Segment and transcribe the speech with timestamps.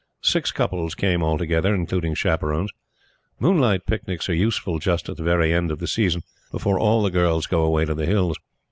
[0.23, 2.71] Six couples came altogether, including chaperons.
[3.39, 7.11] Moonlight picnics are useful just at the very end of the season, before all the
[7.11, 8.35] girls go away to the Hills.